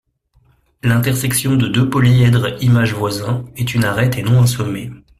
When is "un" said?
4.41-4.47